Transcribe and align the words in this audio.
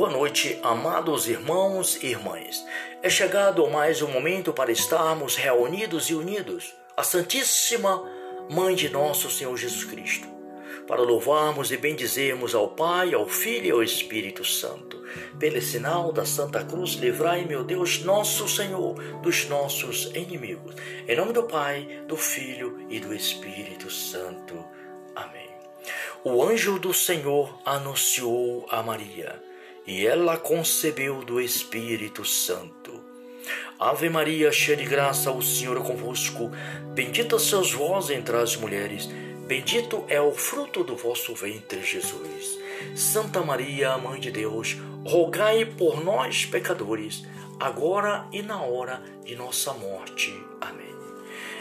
Boa 0.00 0.08
noite, 0.08 0.58
amados 0.62 1.28
irmãos 1.28 2.02
e 2.02 2.06
irmãs. 2.06 2.64
É 3.02 3.10
chegado 3.10 3.68
mais 3.68 4.00
um 4.00 4.10
momento 4.10 4.50
para 4.50 4.72
estarmos 4.72 5.36
reunidos 5.36 6.08
e 6.08 6.14
unidos 6.14 6.74
à 6.96 7.02
Santíssima 7.02 8.02
Mãe 8.48 8.74
de 8.74 8.88
nosso 8.88 9.30
Senhor 9.30 9.54
Jesus 9.58 9.84
Cristo, 9.84 10.26
para 10.88 11.02
louvarmos 11.02 11.70
e 11.70 11.76
bendizermos 11.76 12.54
ao 12.54 12.68
Pai, 12.68 13.12
ao 13.12 13.28
Filho 13.28 13.66
e 13.66 13.70
ao 13.72 13.82
Espírito 13.82 14.42
Santo. 14.42 15.04
Pelo 15.38 15.60
sinal 15.60 16.12
da 16.12 16.24
Santa 16.24 16.64
Cruz, 16.64 16.92
livrai, 16.92 17.44
meu 17.44 17.62
Deus, 17.62 18.02
nosso 18.02 18.48
Senhor, 18.48 18.94
dos 19.20 19.50
nossos 19.50 20.06
inimigos. 20.14 20.76
Em 21.06 21.14
nome 21.14 21.34
do 21.34 21.42
Pai, 21.42 22.04
do 22.08 22.16
Filho 22.16 22.86
e 22.88 22.98
do 23.00 23.12
Espírito 23.12 23.90
Santo. 23.90 24.64
Amém. 25.14 25.50
O 26.24 26.42
anjo 26.42 26.78
do 26.78 26.94
Senhor 26.94 27.60
anunciou 27.66 28.66
a 28.70 28.82
Maria, 28.82 29.49
e 29.86 30.06
ela 30.06 30.36
concebeu 30.36 31.24
do 31.24 31.40
Espírito 31.40 32.24
Santo. 32.24 33.00
Ave 33.78 34.08
Maria, 34.10 34.52
cheia 34.52 34.76
de 34.76 34.84
graça, 34.84 35.32
o 35.32 35.42
Senhor 35.42 35.76
é 35.78 35.80
convosco. 35.80 36.50
Bendita 36.94 37.38
sois 37.38 37.72
vós 37.72 38.10
entre 38.10 38.36
as 38.36 38.56
mulheres, 38.56 39.08
bendito 39.46 40.04
é 40.08 40.20
o 40.20 40.32
fruto 40.32 40.84
do 40.84 40.96
vosso 40.96 41.34
ventre, 41.34 41.82
Jesus. 41.82 42.58
Santa 42.94 43.40
Maria, 43.40 43.96
Mãe 43.98 44.20
de 44.20 44.30
Deus, 44.30 44.76
rogai 45.06 45.64
por 45.64 46.04
nós, 46.04 46.44
pecadores, 46.44 47.24
agora 47.58 48.26
e 48.32 48.42
na 48.42 48.62
hora 48.62 49.02
de 49.24 49.34
nossa 49.34 49.72
morte. 49.72 50.32
Amém. 50.60 50.94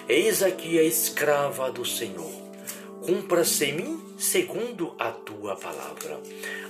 Eis 0.07 0.43
aqui 0.43 0.77
a 0.77 0.83
escrava 0.83 1.71
do 1.71 1.85
Senhor 1.85 2.49
cumpra-se 3.01 3.65
em 3.65 3.73
mim 3.73 4.15
segundo 4.17 4.93
a 4.99 5.11
tua 5.11 5.55
palavra. 5.55 6.19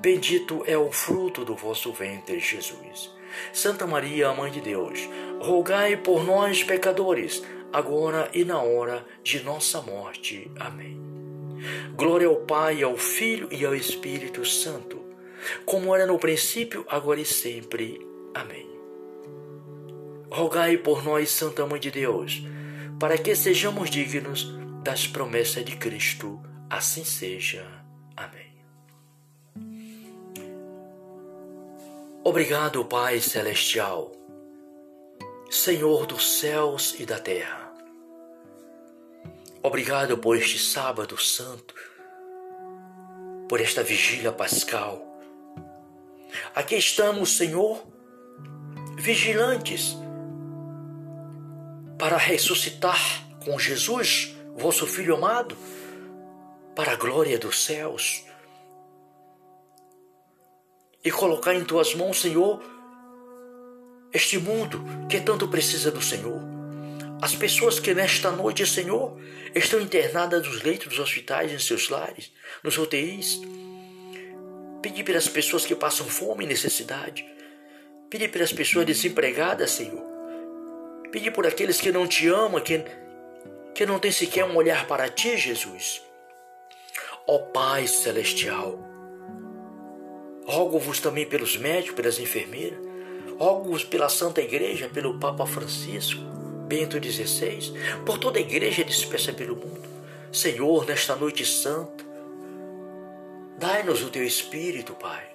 Bendito 0.00 0.62
é 0.66 0.78
o 0.78 0.92
fruto 0.92 1.44
do 1.44 1.56
vosso 1.56 1.92
ventre, 1.92 2.38
Jesus. 2.38 3.10
Santa 3.52 3.86
Maria, 3.86 4.32
Mãe 4.32 4.50
de 4.50 4.60
Deus, 4.60 5.08
rogai 5.40 5.96
por 5.96 6.24
nós, 6.24 6.62
pecadores, 6.62 7.42
agora 7.72 8.30
e 8.32 8.44
na 8.44 8.62
hora 8.62 9.04
de 9.22 9.42
nossa 9.42 9.82
morte. 9.82 10.50
Amém. 10.58 11.00
Glória 11.96 12.28
ao 12.28 12.36
Pai, 12.36 12.82
ao 12.82 12.96
Filho 12.96 13.48
e 13.50 13.64
ao 13.64 13.74
Espírito 13.74 14.44
Santo, 14.44 15.04
como 15.64 15.94
era 15.94 16.06
no 16.06 16.18
princípio, 16.18 16.84
agora 16.88 17.20
e 17.20 17.24
sempre. 17.24 18.00
Amém. 18.34 18.68
Rogai 20.30 20.76
por 20.76 21.02
nós, 21.02 21.30
Santa 21.30 21.66
Mãe 21.66 21.80
de 21.80 21.90
Deus, 21.90 22.42
para 23.00 23.18
que 23.18 23.34
sejamos 23.34 23.90
dignos 23.90 24.54
das 24.84 25.06
promessas 25.06 25.64
de 25.64 25.76
Cristo. 25.76 26.40
Assim 26.70 27.04
seja. 27.04 27.66
Amém. 28.16 28.57
Obrigado, 32.24 32.84
Pai 32.84 33.20
Celestial, 33.20 34.12
Senhor 35.50 36.06
dos 36.06 36.38
céus 36.40 36.94
e 36.98 37.06
da 37.06 37.18
terra. 37.18 37.72
Obrigado 39.62 40.18
por 40.18 40.36
este 40.36 40.58
sábado 40.58 41.16
santo, 41.16 41.74
por 43.48 43.60
esta 43.60 43.82
vigília 43.82 44.32
pascal. 44.32 45.04
Aqui 46.54 46.74
estamos, 46.74 47.36
Senhor, 47.36 47.86
vigilantes 48.96 49.96
para 51.98 52.16
ressuscitar 52.16 53.00
com 53.44 53.58
Jesus, 53.58 54.36
vosso 54.56 54.86
Filho 54.86 55.16
amado, 55.16 55.56
para 56.74 56.92
a 56.92 56.96
glória 56.96 57.38
dos 57.38 57.64
céus. 57.64 58.27
E 61.04 61.10
colocar 61.10 61.54
em 61.54 61.64
tuas 61.64 61.94
mãos, 61.94 62.20
Senhor, 62.20 62.62
este 64.12 64.38
mundo 64.38 64.82
que 65.08 65.20
tanto 65.20 65.48
precisa 65.48 65.90
do 65.90 66.02
Senhor. 66.02 66.40
As 67.20 67.34
pessoas 67.34 67.80
que 67.80 67.94
nesta 67.94 68.30
noite, 68.30 68.66
Senhor, 68.66 69.18
estão 69.54 69.80
internadas 69.80 70.46
nos 70.46 70.62
leitos 70.62 70.88
dos 70.88 70.98
hospitais, 70.98 71.52
em 71.52 71.58
seus 71.58 71.88
lares, 71.88 72.32
nos 72.62 72.78
UTIs. 72.78 73.40
Pedir 74.82 75.04
pelas 75.04 75.28
pessoas 75.28 75.66
que 75.66 75.74
passam 75.74 76.06
fome 76.06 76.44
e 76.44 76.48
necessidade. 76.48 77.24
Pedir 78.08 78.30
pelas 78.30 78.52
pessoas 78.52 78.86
desempregadas, 78.86 79.72
Senhor 79.72 80.08
Pedir 81.10 81.30
por 81.30 81.46
aqueles 81.46 81.80
que 81.80 81.90
não 81.90 82.06
te 82.06 82.28
amam, 82.28 82.60
que, 82.60 82.84
que 83.74 83.86
não 83.86 83.98
têm 83.98 84.12
sequer 84.12 84.44
um 84.44 84.56
olhar 84.56 84.86
para 84.86 85.08
ti, 85.08 85.38
Jesus. 85.38 86.02
Ó 87.26 87.36
oh, 87.36 87.38
Pai 87.46 87.86
Celestial, 87.86 88.78
rogo-vos 90.48 90.98
também 90.98 91.26
pelos 91.26 91.58
médicos, 91.58 91.94
pelas 91.94 92.18
enfermeiras, 92.18 92.78
rogo-vos 93.38 93.84
pela 93.84 94.08
Santa 94.08 94.40
Igreja, 94.40 94.88
pelo 94.88 95.18
Papa 95.18 95.44
Francisco, 95.44 96.22
Bento 96.66 96.96
XVI, 96.96 97.74
por 98.06 98.18
toda 98.18 98.38
a 98.38 98.40
igreja 98.40 98.82
dispersa 98.82 99.30
pelo 99.32 99.54
mundo. 99.54 99.86
Senhor, 100.32 100.86
nesta 100.86 101.14
noite 101.14 101.44
santa, 101.44 102.02
dai-nos 103.58 104.02
o 104.02 104.08
teu 104.08 104.24
Espírito, 104.24 104.94
Pai, 104.94 105.26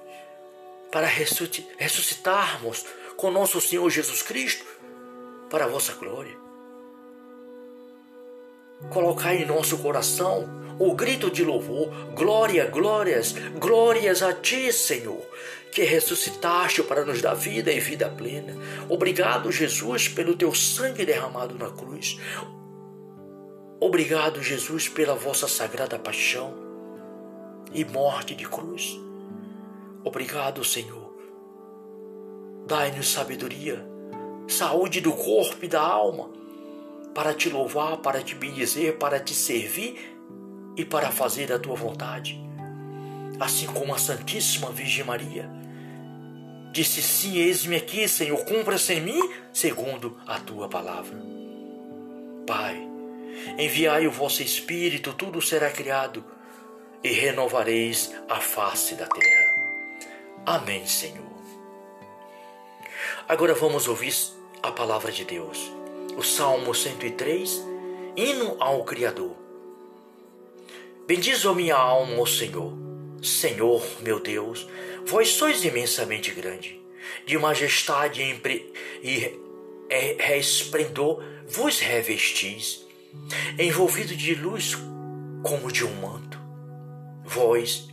para 0.91 1.07
ressuscitarmos 1.07 2.83
com 3.15 3.29
nosso 3.29 3.61
Senhor 3.61 3.87
Jesus 3.91 4.23
Cristo 4.23 4.65
para 5.49 5.65
a 5.65 5.67
vossa 5.67 5.93
glória. 5.93 6.35
Colocai 8.91 9.43
em 9.43 9.45
nosso 9.45 9.77
coração 9.77 10.62
o 10.87 10.95
grito 10.95 11.29
de 11.29 11.43
louvor: 11.43 11.89
Glória, 12.13 12.65
glórias, 12.65 13.33
glórias 13.59 14.21
a 14.21 14.33
ti, 14.33 14.71
Senhor, 14.71 15.21
que 15.71 15.83
ressuscitaste 15.83 16.83
para 16.83 17.05
nos 17.05 17.21
dar 17.21 17.33
vida 17.33 17.71
e 17.71 17.79
vida 17.79 18.09
plena. 18.09 18.55
Obrigado, 18.89 19.51
Jesus, 19.51 20.07
pelo 20.07 20.35
teu 20.35 20.53
sangue 20.53 21.05
derramado 21.05 21.55
na 21.55 21.69
cruz. 21.69 22.19
Obrigado, 23.79 24.41
Jesus, 24.41 24.87
pela 24.87 25.15
vossa 25.15 25.47
sagrada 25.47 25.99
paixão 25.99 26.53
e 27.73 27.83
morte 27.83 28.35
de 28.35 28.45
cruz. 28.45 28.97
Obrigado, 30.03 30.63
Senhor. 30.63 31.13
Dai-nos 32.65 33.09
sabedoria 33.09 33.93
saúde 34.47 35.01
do 35.01 35.13
corpo 35.13 35.63
e 35.63 35.67
da 35.67 35.81
alma, 35.81 36.29
para 37.13 37.33
te 37.33 37.49
louvar, 37.49 37.97
para 37.97 38.21
te 38.21 38.35
bendizer, 38.35 38.97
para 38.97 39.19
te 39.19 39.33
servir 39.33 40.12
e 40.75 40.83
para 40.83 41.11
fazer 41.11 41.51
a 41.51 41.59
tua 41.59 41.75
vontade. 41.75 42.39
Assim 43.39 43.67
como 43.67 43.93
a 43.93 43.97
Santíssima 43.97 44.71
Virgem 44.71 45.03
Maria 45.03 45.49
disse: 46.71 47.01
Sim, 47.01 47.37
eis-me 47.37 47.75
aqui, 47.75 48.07
Senhor, 48.07 48.43
cumpra-se 48.45 48.93
em 48.93 49.01
mim 49.01 49.33
segundo 49.51 50.19
a 50.25 50.39
tua 50.39 50.67
palavra. 50.67 51.17
Pai, 52.45 52.87
enviai 53.57 54.07
o 54.07 54.11
vosso 54.11 54.41
Espírito, 54.41 55.13
tudo 55.13 55.41
será 55.41 55.69
criado 55.69 56.23
e 57.03 57.09
renovareis 57.11 58.13
a 58.29 58.39
face 58.39 58.95
da 58.95 59.05
terra. 59.07 59.53
Amém, 60.45 60.85
Senhor. 60.85 61.33
Agora 63.27 63.53
vamos 63.53 63.87
ouvir 63.87 64.13
a 64.61 64.71
palavra 64.71 65.11
de 65.11 65.23
Deus. 65.23 65.71
O 66.17 66.23
Salmo 66.23 66.73
103, 66.73 67.63
hino 68.15 68.57
ao 68.59 68.83
Criador. 68.83 69.42
Bendizo 71.05 71.49
a 71.49 71.55
minha 71.55 71.75
alma 71.75 72.17
ao 72.17 72.25
Senhor. 72.25 72.73
Senhor, 73.21 73.85
meu 74.01 74.19
Deus, 74.19 74.67
vós 75.05 75.29
sois 75.29 75.63
imensamente 75.63 76.31
grande, 76.31 76.81
de 77.25 77.37
majestade 77.37 78.21
e 79.01 79.39
resplendor 80.19 81.23
vos 81.47 81.79
revestis, 81.79 82.85
envolvido 83.59 84.15
de 84.15 84.35
luz 84.35 84.75
como 85.43 85.71
de 85.71 85.85
um 85.85 85.93
manto. 85.95 86.39
Vós 87.23 87.87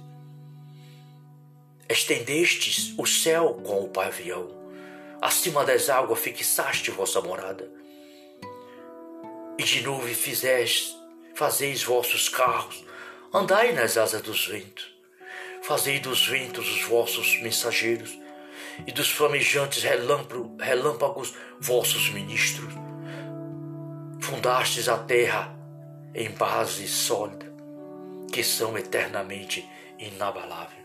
estendestes 1.89 2.95
o 2.97 3.06
céu 3.06 3.55
com 3.65 3.83
o 3.83 3.89
pavião 3.89 4.61
acima 5.21 5.65
das 5.65 5.91
águas 5.91 6.19
fixaste 6.19 6.91
vossa 6.91 7.21
morada. 7.21 7.71
E 9.59 9.63
de 9.63 9.83
nuvem 9.83 10.15
fizeste, 10.15 10.97
fazeis 11.35 11.83
vossos 11.83 12.29
carros, 12.29 12.85
andai 13.32 13.73
nas 13.73 13.97
asas 13.97 14.23
dos 14.23 14.47
ventos, 14.47 14.93
fazei 15.62 16.00
dos 16.00 16.27
ventos 16.27 16.69
os 16.69 16.82
vossos 16.82 17.41
mensageiros, 17.41 18.19
e 18.87 18.93
dos 18.93 19.11
flamejantes 19.11 19.82
relâmpagos 19.82 21.35
vossos 21.61 22.11
ministros. 22.11 22.73
Fundastes 24.21 24.88
a 24.88 24.99
terra 24.99 25.55
em 26.15 26.31
base 26.31 26.88
sólida, 26.88 27.53
que 28.32 28.43
são 28.43 28.77
eternamente 28.77 29.69
inabaláveis. 29.99 30.81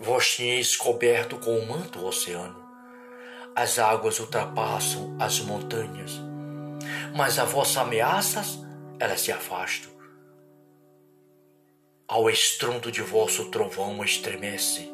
Vós 0.00 0.36
tinhais 0.36 0.76
coberto 0.76 1.38
com 1.38 1.58
o 1.58 1.66
manto 1.66 2.00
o 2.00 2.06
oceano, 2.06 2.66
as 3.54 3.78
águas 3.78 4.20
ultrapassam 4.20 5.16
as 5.18 5.40
montanhas, 5.40 6.12
mas 7.16 7.38
a 7.38 7.44
vossas 7.44 7.76
ameaças 7.78 8.67
elas 9.00 9.20
se 9.20 9.32
afastam. 9.32 9.90
Ao 12.06 12.28
estrondo 12.30 12.90
de 12.90 13.02
vosso 13.02 13.50
trovão 13.50 14.02
estremece. 14.02 14.90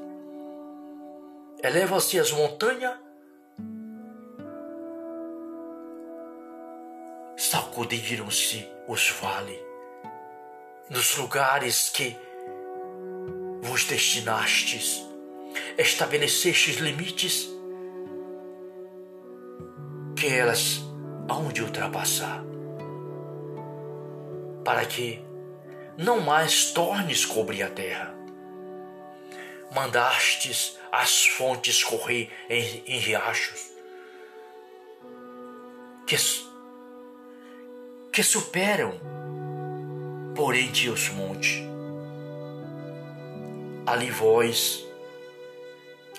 Eleva-se 1.62 2.19
as 2.19 2.31
montanhas, 2.31 2.99
sacudiram-se 7.37 8.69
os 8.87 9.11
vales, 9.11 9.61
nos 10.91 11.17
lugares 11.17 11.89
que 11.89 12.17
vos 13.62 13.85
destinastes, 13.85 15.03
estabelecestes 15.79 16.77
limites 16.77 17.49
que 20.17 20.27
elas 20.27 20.81
hão 21.29 21.49
de 21.49 21.62
ultrapassar, 21.62 22.45
para 24.64 24.87
que 24.87 25.22
não 25.96 26.20
mais 26.20 26.72
tornes 26.72 27.25
cobrir 27.25 27.62
a 27.62 27.70
terra. 27.70 28.14
Mandastes 29.75 30.78
as 30.90 31.26
fontes 31.26 31.84
correr 31.84 32.31
em, 32.49 32.82
em 32.87 32.99
riachos, 32.99 33.72
que, 36.06 36.16
que 38.12 38.22
superam 38.22 38.94
por 40.34 40.55
entre 40.55 40.88
os 40.88 41.08
montes. 41.10 41.62
Ali 43.87 44.10
vós, 44.10 44.84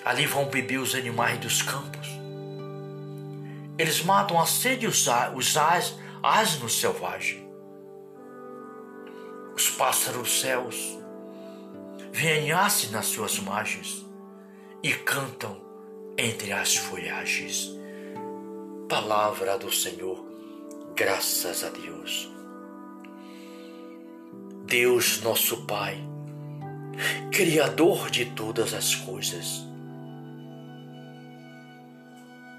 ali 0.04 0.26
vão 0.26 0.44
beber 0.46 0.78
os 0.78 0.94
animais 0.94 1.38
dos 1.38 1.62
campos. 1.62 2.06
Eles 3.78 4.02
matam 4.02 4.40
a 4.40 4.46
sede 4.46 4.86
os, 4.86 5.06
os 5.34 5.56
asnos 6.22 6.80
selvagens 6.80 7.45
pássaros 9.76 10.40
céus 10.40 10.98
venham-se 12.10 12.88
nas 12.88 13.06
suas 13.06 13.38
margens 13.38 14.04
e 14.82 14.92
cantam 14.92 15.60
entre 16.16 16.50
as 16.52 16.76
folhagens. 16.76 17.70
Palavra 18.88 19.58
do 19.58 19.70
Senhor, 19.70 20.24
graças 20.94 21.62
a 21.62 21.68
Deus. 21.68 22.30
Deus, 24.64 25.20
nosso 25.20 25.66
Pai, 25.66 26.02
Criador 27.30 28.10
de 28.10 28.24
todas 28.24 28.72
as 28.72 28.94
coisas, 28.94 29.62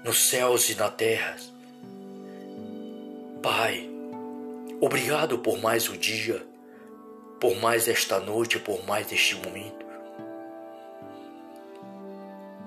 nos 0.04 0.28
céus 0.28 0.70
e 0.70 0.76
na 0.76 0.88
terra. 0.88 1.36
Pai, 3.42 3.90
obrigado 4.80 5.38
por 5.38 5.60
mais 5.60 5.88
um 5.88 5.96
dia 5.96 6.46
por 7.40 7.56
mais 7.56 7.88
esta 7.88 8.18
noite, 8.18 8.58
por 8.58 8.84
mais 8.86 9.10
este 9.12 9.36
momento. 9.36 9.86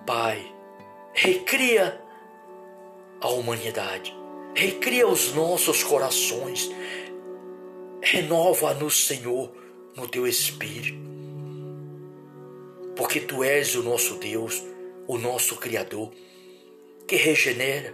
Pai, 0.05 0.43
recria 1.13 2.01
a 3.19 3.29
humanidade, 3.29 4.15
recria 4.55 5.07
os 5.07 5.33
nossos 5.33 5.83
corações, 5.83 6.69
renova-nos, 8.01 9.05
Senhor, 9.05 9.51
no 9.95 10.07
teu 10.07 10.25
espírito, 10.25 10.97
porque 12.95 13.19
tu 13.19 13.43
és 13.43 13.75
o 13.75 13.83
nosso 13.83 14.15
Deus, 14.15 14.63
o 15.07 15.17
nosso 15.17 15.57
Criador, 15.57 16.11
que 17.07 17.15
regenera, 17.15 17.93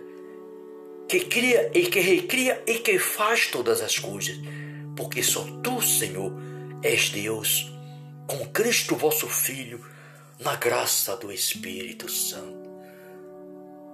que 1.08 1.22
cria 1.22 1.72
e 1.74 1.88
que 1.88 2.00
recria 2.00 2.64
e 2.68 2.80
que 2.80 3.00
faz 3.00 3.48
todas 3.48 3.82
as 3.82 3.98
coisas, 3.98 4.38
porque 4.96 5.24
só 5.24 5.44
tu, 5.64 5.82
Senhor, 5.82 6.32
és 6.84 7.10
Deus, 7.10 7.72
com 8.28 8.46
Cristo 8.50 8.96
vosso 8.96 9.28
Filho, 9.28 9.84
na 10.40 10.56
graça 10.56 11.16
do 11.18 11.32
Espírito 11.32 12.10
Santo. 12.10 12.70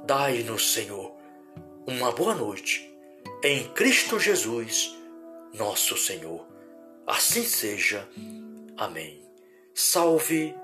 Dai-nos, 0.06 0.74
Senhor, 0.74 1.16
uma 1.88 2.12
boa 2.12 2.36
noite, 2.36 2.94
em 3.44 3.68
Cristo 3.70 4.20
Jesus, 4.20 4.94
nosso 5.54 5.98
Senhor. 5.98 6.46
Assim 7.08 7.44
seja. 7.44 8.08
Amém. 8.78 9.22
Salve 9.74 10.56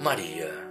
Maria. 0.00 0.65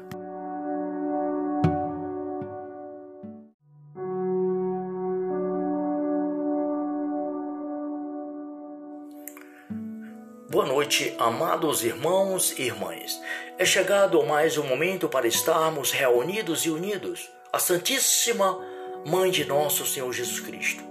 Boa 10.56 10.66
noite, 10.66 11.14
amados 11.20 11.84
irmãos 11.84 12.58
e 12.58 12.62
irmãs. 12.62 13.22
É 13.58 13.66
chegado 13.66 14.24
mais 14.24 14.58
um 14.58 14.66
momento 14.66 15.10
para 15.10 15.28
estarmos 15.28 15.92
reunidos 15.92 16.66
e 16.66 16.70
unidos 16.70 17.30
à 17.52 17.60
Santíssima 17.60 18.58
Mãe 19.06 19.32
de 19.32 19.44
nosso 19.44 19.86
Senhor 19.86 20.14
Jesus 20.14 20.40
Cristo, 20.40 20.82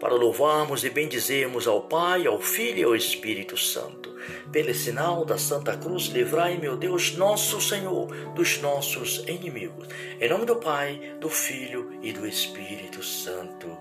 para 0.00 0.14
louvarmos 0.14 0.82
e 0.82 0.88
bendizermos 0.88 1.68
ao 1.68 1.82
Pai, 1.82 2.26
ao 2.26 2.40
Filho 2.40 2.78
e 2.78 2.84
ao 2.84 2.96
Espírito 2.96 3.54
Santo. 3.54 4.16
Pelo 4.50 4.72
sinal 4.72 5.26
da 5.26 5.36
Santa 5.36 5.76
Cruz, 5.76 6.04
livrai, 6.04 6.56
meu 6.56 6.74
Deus, 6.74 7.14
nosso 7.14 7.60
Senhor, 7.60 8.06
dos 8.34 8.62
nossos 8.62 9.18
inimigos. 9.28 9.88
Em 10.18 10.28
nome 10.30 10.46
do 10.46 10.56
Pai, 10.56 11.16
do 11.20 11.28
Filho 11.28 11.98
e 12.00 12.14
do 12.14 12.26
Espírito 12.26 13.02
Santo. 13.02 13.76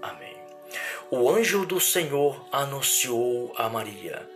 Amém. 0.00 0.36
O 1.10 1.28
anjo 1.28 1.66
do 1.66 1.80
Senhor 1.80 2.46
anunciou 2.52 3.52
a 3.56 3.68
Maria 3.68 4.35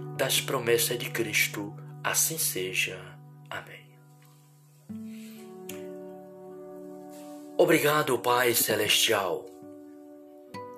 das 0.21 0.39
promessas 0.39 0.99
de 0.99 1.09
Cristo. 1.09 1.75
Assim 2.03 2.37
seja. 2.37 3.01
Amém. 3.49 3.97
Obrigado, 7.57 8.19
Pai 8.19 8.53
Celestial, 8.53 9.47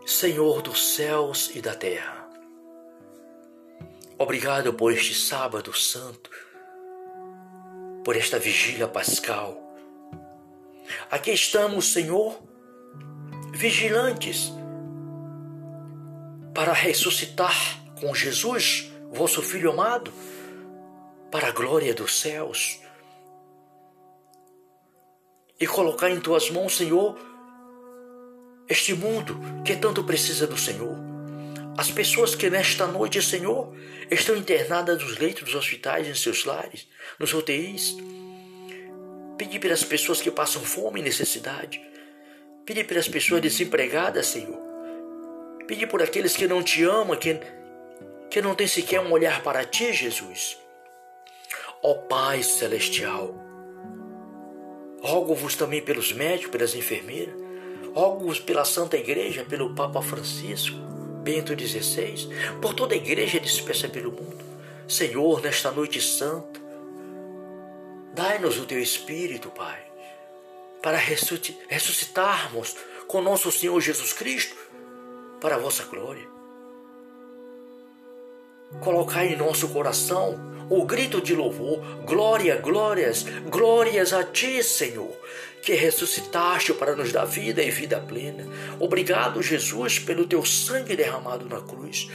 Senhor 0.06 0.62
dos 0.62 0.96
céus 0.96 1.54
e 1.54 1.62
da 1.62 1.76
terra. 1.76 2.26
Obrigado 4.18 4.74
por 4.76 4.94
este 4.94 5.14
sábado 5.14 5.74
santo, 5.74 6.30
por 8.06 8.16
esta 8.16 8.40
vigília 8.40 8.88
pascal. 8.88 9.76
Aqui 11.12 11.32
estamos, 11.32 11.92
Senhor, 11.92 12.42
vigilantes 13.52 14.54
para 16.54 16.72
ressuscitar 16.72 17.54
com 18.00 18.16
Jesus, 18.16 18.93
vosso 19.14 19.42
Filho 19.42 19.72
amado, 19.72 20.12
para 21.32 21.48
a 21.48 21.52
glória 21.52 21.94
dos 21.94 22.20
céus. 22.20 22.80
E 25.60 25.68
colocar 25.68 26.10
em 26.10 26.20
tuas 26.20 26.50
mãos, 26.50 26.76
Senhor, 26.76 27.18
este 28.68 28.94
mundo 28.94 29.40
que 29.64 29.76
tanto 29.76 30.04
precisa 30.04 30.48
do 30.48 30.58
Senhor. 30.58 30.98
As 31.78 31.90
pessoas 31.90 32.36
que 32.36 32.50
nesta 32.50 32.86
noite, 32.86 33.22
Senhor, 33.22 33.74
estão 34.10 34.36
internadas 34.36 35.02
nos 35.02 35.18
leitos 35.18 35.44
dos 35.44 35.56
hospitais, 35.56 36.08
em 36.08 36.14
seus 36.14 36.46
lares, 36.46 36.88
nos 37.20 37.34
UTIs. 37.34 37.96
Pedir 39.38 39.60
pelas 39.60 39.84
pessoas 39.84 40.22
que 40.22 40.30
passam 40.30 40.62
fome 40.62 41.00
e 41.00 41.04
necessidade. 41.04 41.82
Pedir 42.66 42.86
pelas 42.86 43.08
pessoas 43.08 43.42
desempregadas, 43.42 44.28
Senhor. 44.28 44.60
Pedir 45.68 45.88
por 45.88 46.02
aqueles 46.02 46.36
que 46.36 46.48
não 46.48 46.62
te 46.62 46.84
amam, 46.84 47.18
que, 47.18 47.40
que 48.34 48.42
não 48.42 48.56
têm 48.56 48.68
sequer 48.68 49.00
um 49.00 49.12
olhar 49.12 49.44
para 49.44 49.64
ti, 49.64 49.94
Jesus. 49.94 50.58
Ó 51.84 51.94
Pai 51.94 52.42
Celestial, 52.42 53.32
rogo-vos 55.04 55.56
também 55.56 55.84
pelos 55.84 56.12
médicos, 56.12 56.50
pelas 56.50 56.74
enfermeiras, 56.74 57.36
rogo-vos 57.94 58.40
pela 58.40 58.66
Santa 58.66 58.98
Igreja, 58.98 59.46
pelo 59.46 59.76
Papa 59.76 60.02
Francisco, 60.02 60.76
Bento 61.22 61.54
XVI, 61.56 62.28
por 62.60 62.74
toda 62.74 62.96
a 62.96 62.98
igreja 62.98 63.40
dispersa 63.40 63.88
pelo 63.88 64.12
mundo. 64.12 64.44
Senhor, 64.88 65.40
nesta 65.40 65.70
noite 65.70 66.02
santa, 66.02 66.60
dai-nos 68.16 68.58
o 68.58 68.66
teu 68.66 68.80
Espírito, 68.80 69.52
Pai, 69.52 69.80
para 70.82 70.98
ressuscitarmos 70.98 72.76
com 73.08 73.22
nosso 73.22 73.52
Senhor 73.52 73.80
Jesus 73.80 74.12
Cristo 74.12 74.58
para 75.40 75.54
a 75.54 75.60
vossa 75.60 75.84
glória. 75.84 76.33
Colocai 78.82 79.34
em 79.34 79.38
nosso 79.38 79.70
coração 79.70 80.54
o 80.70 80.86
grito 80.86 81.22
de 81.22 81.36
louvor: 81.36 81.80
Glória, 82.06 82.58
glórias, 82.58 83.24
glórias 83.50 84.14
a 84.14 84.24
ti, 84.24 84.64
Senhor, 84.64 85.12
que 85.62 85.74
ressuscitaste 85.74 86.74
para 86.74 86.96
nos 86.96 87.12
dar 87.12 87.26
vida 87.26 87.62
e 87.62 87.70
vida 87.70 88.00
plena. 88.00 88.46
Obrigado, 88.80 89.42
Jesus, 89.42 90.00
pelo 90.00 90.28
teu 90.28 90.44
sangue 90.46 90.96
derramado 90.96 91.46
na 91.46 91.62
cruz. 91.62 92.10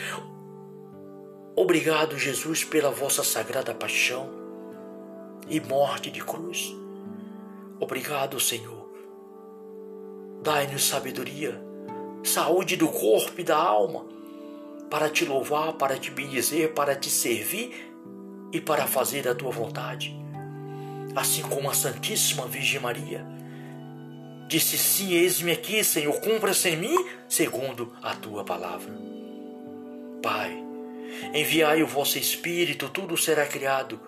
Obrigado, 1.57 2.19
Jesus, 2.19 2.63
pela 2.63 2.91
vossa 2.91 3.25
sagrada 3.25 3.75
paixão 3.75 4.31
e 5.49 5.61
morte 5.61 6.11
de 6.11 6.21
cruz. 6.21 6.75
Obrigado, 7.81 8.39
Senhor. 8.39 8.89
Dai-nos 10.43 10.85
sabedoria, 10.87 11.61
saúde 12.23 12.77
do 12.77 12.89
corpo 12.89 13.41
e 13.41 13.45
da 13.45 13.57
alma, 13.57 14.07
para 14.91 15.09
te 15.11 15.25
louvar, 15.25 15.75
para 15.75 15.97
te 15.99 16.11
bendizer, 16.11 16.73
para 16.73 16.97
te 16.97 17.11
servir 17.11 17.93
e 18.53 18.61
para 18.61 18.87
fazer 18.87 19.29
a 19.29 19.35
tua 19.35 19.51
vontade. 19.51 20.17
Assim 21.15 21.43
como 21.43 21.71
a 21.71 21.75
Santíssima 21.75 22.47
Virgem 22.47 22.81
Maria 22.81 23.39
Disse 24.49 24.79
sim, 24.79 25.13
eis-me 25.13 25.53
aqui, 25.53 25.85
Senhor, 25.85 26.19
cumpra-se 26.23 26.71
em 26.71 26.77
mim 26.77 27.09
segundo 27.29 27.95
a 28.03 28.15
tua 28.15 28.43
palavra. 28.43 28.91
Pai, 30.23 30.65
enviai 31.35 31.83
o 31.83 31.87
vosso 31.87 32.19
Espírito, 32.19 32.89
tudo 32.89 33.15
será 33.15 33.47
criado, 33.47 34.01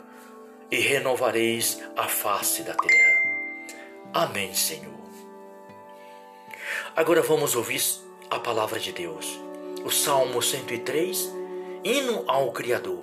e 0.70 0.80
renovareis 0.80 1.78
a 1.94 2.08
face 2.08 2.62
da 2.62 2.72
terra. 2.72 3.18
Amém, 4.14 4.54
Senhor. 4.54 4.99
Agora 6.96 7.20
vamos 7.20 7.54
ouvir 7.54 7.82
a 8.30 8.38
palavra 8.38 8.80
de 8.80 8.92
Deus. 8.92 9.38
O 9.84 9.90
Salmo 9.90 10.42
103, 10.42 11.30
hino 11.84 12.25
ao 12.26 12.52
Criador. 12.52 13.02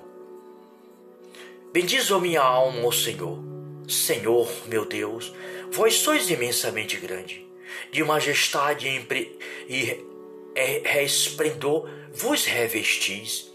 Bendizo 1.72 2.14
a 2.14 2.20
minha 2.20 2.40
alma, 2.40 2.86
ó 2.86 2.92
Senhor. 2.92 3.38
Senhor, 3.88 4.48
meu 4.68 4.84
Deus, 4.84 5.32
Vós 5.70 5.94
sois 5.96 6.30
imensamente 6.30 6.96
grande, 6.96 7.46
de 7.92 8.02
majestade 8.02 8.88
e 9.68 10.04
resplendor 10.84 11.88
vos 12.12 12.44
revestis, 12.46 13.50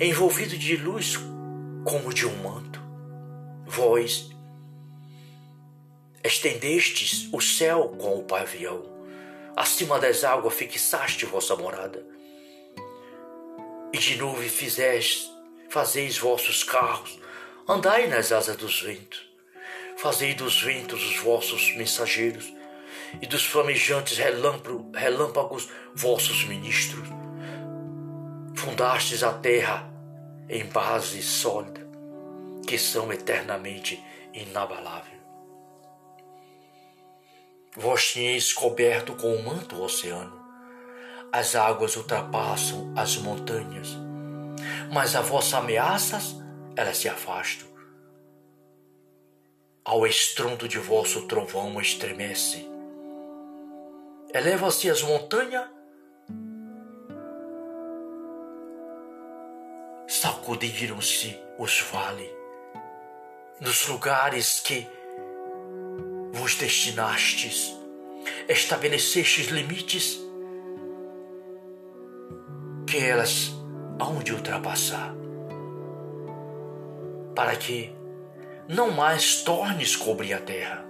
envolvido 0.00 0.56
de 0.56 0.76
luz 0.76 1.18
como 1.84 2.12
de 2.12 2.26
um 2.26 2.36
manto. 2.42 2.80
Vós 3.66 4.30
estendestes 6.22 7.28
o 7.32 7.40
céu 7.40 7.94
com 7.98 8.18
o 8.18 8.24
pavião, 8.24 8.82
acima 9.54 9.98
das 9.98 10.24
águas 10.24 10.54
fixaste 10.54 11.26
vossa 11.26 11.54
morada, 11.54 12.04
e 13.94 13.98
de 13.98 14.16
nuvem 14.16 14.48
fizeste, 14.48 15.30
fazeis 15.70 16.18
vossos 16.18 16.62
carros, 16.62 17.18
andai 17.66 18.08
nas 18.08 18.30
asas 18.32 18.56
dos 18.56 18.82
ventos 18.82 19.34
Fazei 19.96 20.34
dos 20.34 20.60
ventos 20.60 21.02
os 21.02 21.16
vossos 21.18 21.74
mensageiros 21.76 22.52
e 23.22 23.26
dos 23.26 23.44
flamejantes 23.44 24.18
relâmpagos 24.18 25.68
vossos 25.94 26.44
ministros. 26.44 27.08
Fundastes 28.54 29.22
a 29.22 29.32
terra 29.32 29.90
em 30.48 30.66
base 30.66 31.22
sólida, 31.22 31.88
que 32.66 32.76
são 32.76 33.12
eternamente 33.12 34.02
inabaláveis. 34.32 35.14
Vós 37.76 38.12
tinhais 38.12 38.52
coberto 38.52 39.14
com 39.14 39.34
o 39.34 39.42
manto 39.42 39.76
o 39.76 39.84
oceano, 39.84 40.43
as 41.34 41.56
águas 41.56 41.96
ultrapassam 41.96 42.92
as 42.94 43.16
montanhas, 43.16 43.88
mas 44.92 45.16
a 45.16 45.20
vossas 45.20 45.54
ameaças 45.54 46.36
elas 46.76 46.96
se 46.96 47.08
afastam 47.08 47.66
ao 49.84 50.06
estrondo 50.06 50.68
de 50.68 50.78
vosso 50.78 51.26
trovão 51.26 51.80
estremece. 51.80 52.70
Eleva-se 54.32 54.88
as 54.88 55.02
montanhas, 55.02 55.68
sacudiram-se 60.06 61.36
os 61.58 61.80
vales, 61.80 62.30
nos 63.60 63.88
lugares 63.88 64.60
que 64.60 64.86
vos 66.32 66.54
destinastes, 66.54 67.76
estabelecestes 68.48 69.48
limites 69.48 70.23
que 72.86 72.98
elas 72.98 73.52
hão 73.98 74.18
de 74.22 74.32
ultrapassar, 74.32 75.14
para 77.34 77.56
que 77.56 77.94
não 78.68 78.90
mais 78.90 79.42
tornes 79.42 79.96
cobrir 79.96 80.34
a 80.34 80.40
terra. 80.40 80.84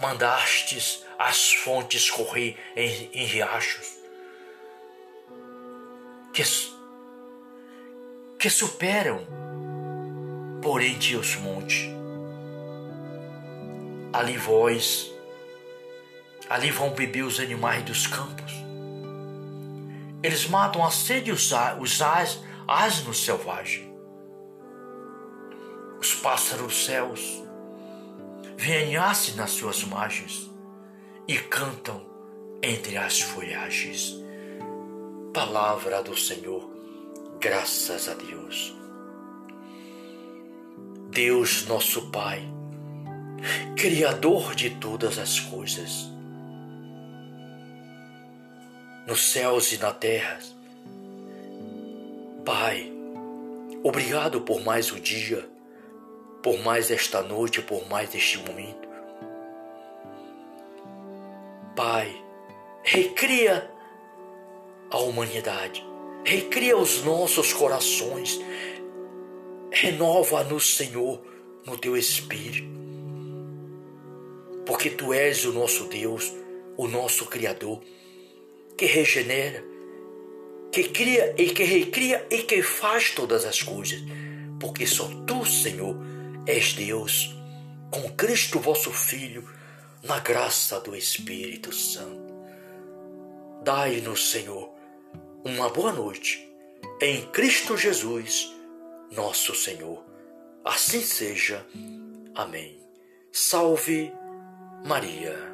Mandastes 0.00 1.04
as 1.18 1.52
fontes 1.52 2.10
correr 2.10 2.56
em, 2.74 3.10
em 3.12 3.24
riachos, 3.26 3.98
que, 6.32 6.42
que 8.38 8.48
superam 8.48 9.26
por 10.62 10.82
entre 10.82 11.16
os 11.16 11.36
montes. 11.36 11.90
Ali 14.12 14.36
vós, 14.36 15.12
ali 16.48 16.70
vão 16.70 16.90
beber 16.90 17.22
os 17.22 17.38
animais 17.38 17.82
dos 17.84 18.06
campos. 18.06 18.59
Eles 20.22 20.46
matam 20.46 20.84
a 20.84 20.90
sede 20.90 21.32
os, 21.32 21.50
os 21.80 22.00
asnos 22.66 23.24
selvagens 23.24 23.90
os 26.00 26.14
pássaros 26.14 26.86
céus 26.86 27.42
venham-se 28.56 29.32
nas 29.32 29.50
suas 29.50 29.84
margens 29.84 30.50
e 31.28 31.36
cantam 31.36 32.02
entre 32.62 32.96
as 32.96 33.20
folhagens. 33.20 34.16
Palavra 35.34 36.02
do 36.02 36.16
Senhor, 36.16 36.70
graças 37.38 38.08
a 38.08 38.14
Deus. 38.14 38.74
Deus, 41.10 41.66
nosso 41.66 42.10
Pai, 42.10 42.42
Criador 43.76 44.54
de 44.54 44.70
todas 44.70 45.18
as 45.18 45.38
coisas, 45.38 46.08
nos 49.06 49.32
céus 49.32 49.72
e 49.72 49.78
na 49.78 49.92
terra. 49.92 50.38
Pai, 52.44 52.92
obrigado 53.82 54.40
por 54.40 54.62
mais 54.62 54.90
um 54.92 55.00
dia 55.00 55.48
por 56.42 56.58
mais 56.62 56.90
esta 56.90 57.22
noite, 57.22 57.60
por 57.62 57.86
mais 57.88 58.14
este 58.14 58.38
momento. 58.38 58.88
Pai, 61.76 62.14
recria 62.82 63.70
a 64.90 64.98
humanidade, 64.98 65.84
recria 66.24 66.76
os 66.76 67.04
nossos 67.04 67.52
corações, 67.52 68.40
renova-nos, 69.70 70.76
Senhor, 70.76 71.22
no 71.64 71.76
teu 71.76 71.96
espírito, 71.96 72.68
porque 74.66 74.90
tu 74.90 75.12
és 75.12 75.44
o 75.44 75.52
nosso 75.52 75.84
Deus, 75.84 76.32
o 76.76 76.88
nosso 76.88 77.26
Criador, 77.26 77.80
que 78.80 78.86
regenera, 78.86 79.62
que 80.72 80.84
cria 80.84 81.34
e 81.36 81.50
que 81.50 81.62
recria 81.64 82.26
e 82.30 82.44
que 82.44 82.62
faz 82.62 83.10
todas 83.10 83.44
as 83.44 83.62
coisas, 83.62 84.00
porque 84.58 84.86
só 84.86 85.06
tu, 85.26 85.44
Senhor, 85.44 85.94
és 86.46 86.72
Deus, 86.72 87.36
com 87.90 88.10
Cristo 88.12 88.58
vosso 88.58 88.90
Filho, 88.90 89.46
na 90.02 90.18
graça 90.18 90.80
do 90.80 90.96
Espírito 90.96 91.74
Santo. 91.74 92.32
Dai-nos, 93.62 94.30
Senhor, 94.30 94.72
uma 95.44 95.68
boa 95.68 95.92
noite 95.92 96.50
em 97.02 97.20
Cristo 97.32 97.76
Jesus, 97.76 98.50
nosso 99.12 99.54
Senhor. 99.54 100.02
Assim 100.64 101.02
seja. 101.02 101.66
Amém. 102.34 102.80
Salve 103.30 104.10
Maria. 104.86 105.49